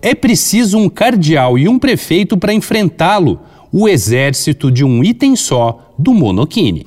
[0.00, 3.40] É preciso um cardeal e um prefeito para enfrentá-lo,
[3.72, 6.86] o exército de um item só do Monokini.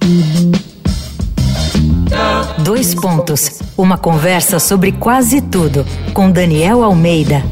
[2.63, 3.61] Dois pontos.
[3.77, 7.43] Uma conversa sobre quase tudo com Daniel Almeida.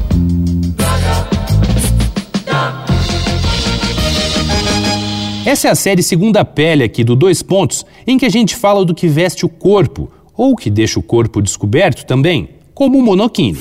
[5.44, 8.84] Essa é a série Segunda Pele aqui do Dois Pontos, em que a gente fala
[8.84, 13.58] do que veste o corpo, ou que deixa o corpo descoberto também, como o monokini.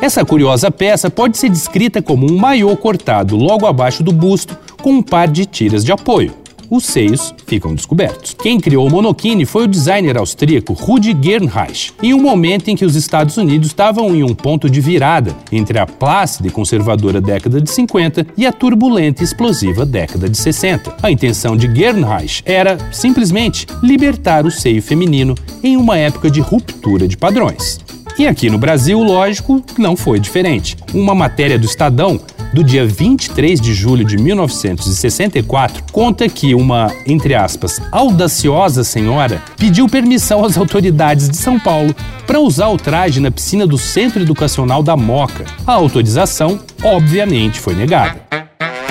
[0.00, 4.92] Essa curiosa peça pode ser descrita como um maiô cortado logo abaixo do busto com
[4.92, 8.34] um par de tiras de apoio os seios ficam descobertos.
[8.34, 12.84] Quem criou o monokini foi o designer austríaco Rudi Gernreich, em um momento em que
[12.84, 17.60] os Estados Unidos estavam em um ponto de virada entre a plácida e conservadora década
[17.60, 20.96] de 50 e a turbulenta e explosiva década de 60.
[21.02, 27.06] A intenção de Gernreich era, simplesmente, libertar o seio feminino em uma época de ruptura
[27.06, 27.78] de padrões.
[28.18, 30.74] E aqui no Brasil, lógico, não foi diferente.
[30.94, 32.18] Uma matéria do Estadão
[32.50, 39.86] do dia 23 de julho de 1964 conta que uma, entre aspas, audaciosa senhora pediu
[39.86, 41.94] permissão às autoridades de São Paulo
[42.26, 45.44] para usar o traje na piscina do Centro Educacional da Moca.
[45.66, 48.18] A autorização, obviamente, foi negada.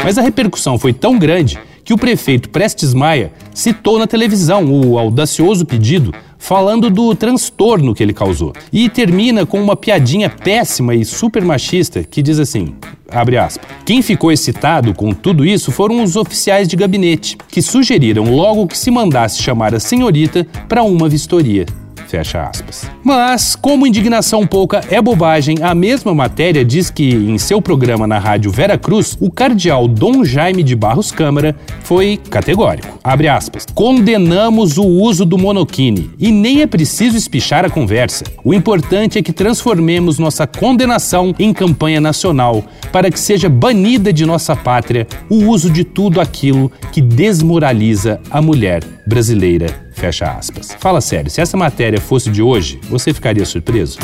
[0.03, 4.99] Mas a repercussão foi tão grande que o prefeito Prestes Maia citou na televisão o
[4.99, 6.13] audacioso pedido
[6.45, 8.53] falando do transtorno que ele causou.
[8.71, 12.75] E termina com uma piadinha péssima e super machista que diz assim:
[13.09, 13.67] abre aspas.
[13.83, 18.77] Quem ficou excitado com tudo isso foram os oficiais de gabinete, que sugeriram logo que
[18.77, 21.65] se mandasse chamar a senhorita para uma vistoria.
[22.07, 22.89] Fecha aspas.
[23.03, 28.19] Mas, como indignação pouca é bobagem, a mesma matéria diz que, em seu programa na
[28.19, 32.99] rádio Vera Cruz, o cardeal Dom Jaime de Barros Câmara foi categórico.
[33.03, 33.65] Abre aspas.
[33.73, 38.23] Condenamos o uso do monokini e nem é preciso espichar a conversa.
[38.43, 44.25] O importante é que transformemos nossa condenação em campanha nacional para que seja banida de
[44.25, 50.77] nossa pátria o uso de tudo aquilo que desmoraliza a mulher brasileira Fecha aspas.
[50.79, 53.97] Fala sério, se essa matéria fosse de hoje, você ficaria surpreso?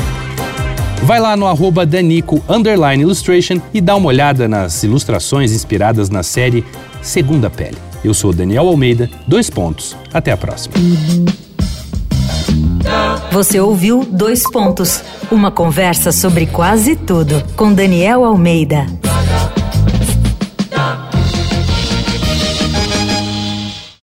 [1.04, 2.42] Vai lá no arroba Danico
[2.98, 6.64] Illustration e dá uma olhada nas ilustrações inspiradas na série
[7.00, 7.78] Segunda Pele.
[8.04, 9.96] Eu sou Daniel Almeida, dois pontos.
[10.12, 10.74] Até a próxima.
[13.30, 18.86] Você ouviu Dois Pontos uma conversa sobre quase tudo com Daniel Almeida.